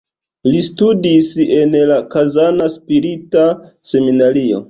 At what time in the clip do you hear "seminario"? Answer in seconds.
3.93-4.59